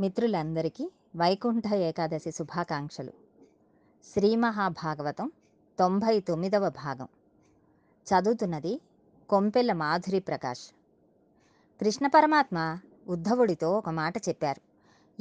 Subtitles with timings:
[0.00, 3.12] మిత్రులందరికీ వైకుంఠ ఏకాదశి శుభాకాంక్షలు.
[4.14, 5.32] శ్రీ మహాభాగవతం
[5.78, 7.08] తొంభై తొమ్మిదవ భాగం.
[8.06, 8.80] చదువుతున్నది
[9.28, 10.60] కొంపెల్ల మాధురి ప్రకాష్.
[11.80, 14.60] కృష్ణ పరమాత్మ ఉద్ధవుడితో ఒక మాట చెప్పారు.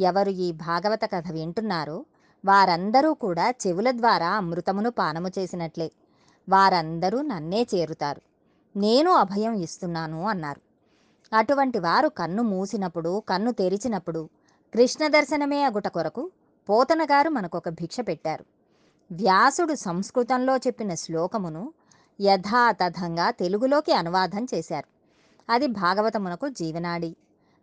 [0.01, 2.05] ఎవరు ఈ భాగవత కథ వింటున్నారో
[2.45, 5.91] వారందరూ కూడా చెవుల ద్వారా అమృతమును పానము చేసినట్లే.
[6.49, 8.21] వారందరూ నన్నే చేరుతారు.
[8.79, 10.61] నేను అభయం ఇస్తున్నాను అన్నారు.
[11.35, 14.29] అటువంటి వారు కన్ను మూసినప్పుడు కన్ను తెరిచినప్పుడు
[14.73, 16.31] కృష్ణ దర్శనమే అగుట కొరకు
[16.69, 18.45] పోతనగారు మనకొక భిక్ష పెట్టారు.
[19.11, 21.73] వ్యాసుడు సంస్కృతంలో చెప్పిన శ్లోకమును
[22.21, 24.87] యథాతథంగా తెలుగులోకి అనువాదం చేశారు.
[25.49, 27.15] అది భాగవతమునకు జీవనాడి.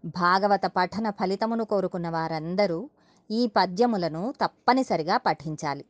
[0.04, 2.90] భాగవత పఠన ఫలితమును కోరుకున్న వారందరూ
[3.30, 5.84] ఈ పద్యములను తప్పనిసరిగా పఠించాలి.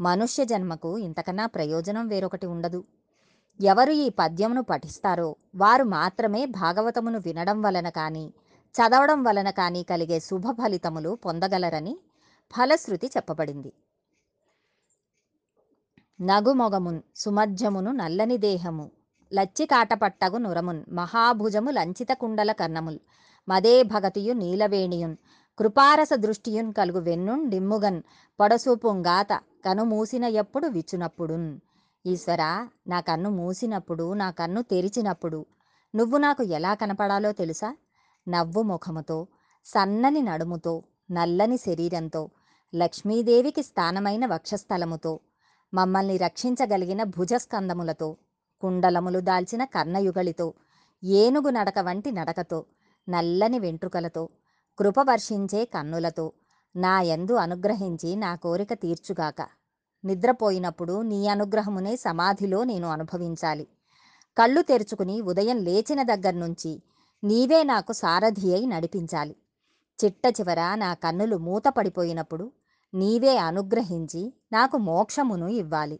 [0.00, 2.84] మనుష్య జన్మకు ఇంతకన్నా ప్రయోజనం వేరొకటి ఉండదు.
[3.60, 8.32] ఎవరు ఈ పద్యమును పఠిస్తారో వారు మాత్రమే భాగవతమును వినడం వలన కానీ
[8.74, 11.94] చదవడం వలన కానీ కలిగే శుభ ఫలితములు పొందగలరని
[12.52, 13.70] ఫలశ్రుతి చెప్పబడింది.
[16.20, 18.86] నగుమొగమున్ సుమధ్యమును నల్లని దేహము
[19.32, 22.98] లచ్చి కాటపట్టగు నురమున్ మహాభుజము లంచిత కుండల కర్ణముల్
[23.48, 25.16] మదే భగతియు నీలవేణియున్
[25.58, 28.00] కృపారస దృష్టియున్ కలుగు వెన్నున్ డిమ్ముగన్
[28.38, 29.32] పొడసూపుంగాత
[29.64, 31.48] కను మూసిన ఎప్పుడు విచ్చునప్పుడున్.
[32.04, 32.50] ఈశ్వరా
[32.86, 35.40] నా కన్ను మూసినప్పుడు నా కన్ను తెరిచినప్పుడు
[35.94, 37.70] నువ్వు నాకు ఎలా కనపడాలో తెలుసా?
[38.28, 39.26] నవ్వు ముఖముతో
[39.66, 42.30] సన్నని నడుముతో నల్లని శరీరంతో
[42.74, 45.20] లక్ష్మీదేవికి స్థానమైన వక్షస్థలముతో
[45.74, 48.16] మమ్మల్ని రక్షించగలిగిన భుజస్కందములతో
[48.60, 50.54] కుండలములు దాల్చిన కర్ణయుగలితో
[51.04, 52.66] ఏనుగు నడక వంటి నడకతో
[53.08, 54.28] నల్లని వెంట్రుకలతో
[54.78, 56.32] కృప వర్షించే కన్నులతో
[56.76, 59.48] నా యందు అనుగ్రహించి నా కోరిక తీర్చుగాక.
[60.04, 63.66] నిద్రపోయినప్పుడు నీ అనుగ్రహమునే సమాధిలో నేను అనుభవించాలి.
[64.36, 66.82] కళ్ళు తెరుచుకుని ఉదయం లేచిన దగ్గర నుంచి
[67.22, 69.36] నీవే నాకు సారథి అయి నడిపించాలి.
[69.98, 72.52] చిట్ట చివర నా కన్నులు మూతపడిపోయినప్పుడు
[72.94, 75.98] నీవే అనుగ్రహించి నాకు మోక్షమును ఇవ్వాలి.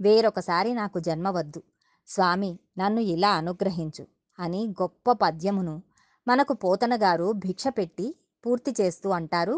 [0.00, 1.62] వేరొకసారి నాకు జన్మ వద్దు
[2.08, 4.04] స్వామి నన్ను ఇలా అనుగ్రహించు
[4.38, 5.82] అని గొప్ప పద్యమును
[6.28, 8.06] మనకు పోతనగారు భిక్ష పెట్టి
[8.46, 9.56] పూర్తి చేస్తూ అంటారు.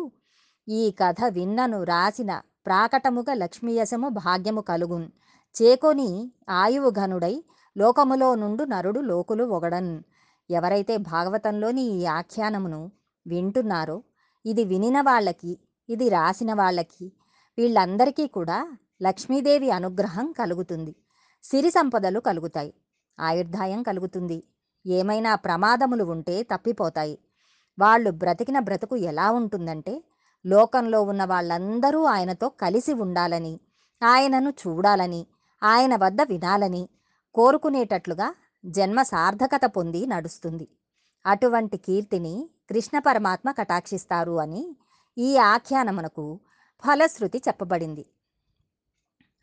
[0.69, 5.09] ఈ కథ విన్నను రాసిన ప్రాకటముగా లక్ష్మీయశము భాగ్యము కలుగున్.
[5.57, 6.09] చేకొని
[6.49, 7.35] ఆయువు ఘనుడై
[7.77, 9.93] లోకములో నుండు నరుడు లోకులు ఒగడన్.
[10.51, 12.81] ఎవరైతే భాగవతంలోని ఈ ఆఖ్యానమును
[13.27, 13.97] వింటున్నారో
[14.45, 15.53] ఇది వినిన వాళ్ళకి
[15.89, 17.07] ఇది రాసిన వాళ్ళకి
[17.59, 18.59] వీళ్ళందరికీ కూడా
[19.03, 20.93] లక్ష్మీదేవి అనుగ్రహం కలుగుతుంది.
[21.45, 22.73] సిరి సంపదలు కలుగుతాయి
[23.19, 24.39] ఆయుర్దాయం కలుగుతుంది.
[24.87, 27.17] ఏమైనా ప్రమాదములు ఉంటే తప్పిపోతాయి.
[27.79, 29.95] వాళ్ళు బ్రతికిన బ్రతుకు ఎలా ఉంటుందంటే
[30.45, 33.55] లోకంలో ఉన్న వాళ్ళందరూ ఆయనతో కలిసి ఉండాలని
[34.03, 35.23] ఆయనను చూడాలని
[35.63, 36.83] ఆయన వద్ద వినాలని
[37.35, 38.29] కోరుకునేటట్లుగా
[38.65, 40.69] జన్మ సార్థకత పొంది నడుస్తుంది.
[41.27, 44.77] అటువంటి కీర్తిని కృష్ణ పరమాత్మ కటాక్షిస్తారు అని
[45.19, 46.41] ఈ ఆఖ్యానమునకు
[46.85, 48.07] ఫలశ్రుతి చెప్పబడింది.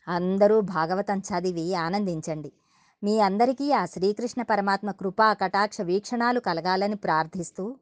[0.08, 2.52] అందరూ భాగవతం చదివి ఆనందించండి.
[3.04, 7.76] మీ అందరికీ ఆ శ్రీకృష్ణ పరమాత్మ కృపా కటాక్ష వీక్షణాలు కలగాలని ప్రార్థిస్తూ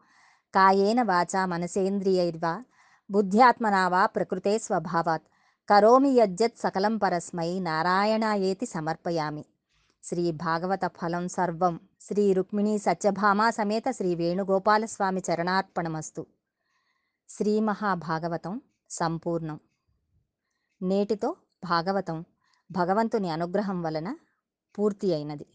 [0.54, 2.62] కాయేన వాచా మనసేంద్రియైర్వా
[3.10, 5.26] బుద్ధ్యాత్మనావా ప్రకృతే స్వభావాత్
[5.68, 9.44] కరోమి యజ్జత్ సకలం పరస్మై నారాయణాయేతి సమర్పయామి.
[10.06, 11.80] శ్రీ భాగవత ఫలం సర్వం.
[12.00, 16.26] శ్రీ రుక్మిణీ సత్యభామా సమేత శ్రీ వేణుగోపాలస్వామి చరణార్పణమస్తు.
[17.28, 19.60] శ్రీ మహాభాగవతం సంపూర్ణం.
[20.82, 22.24] నేటితో భాగవతం
[22.70, 24.16] భగవంతుని అనుగ్రహం వలన
[24.78, 25.46] పూర్తి అయినది.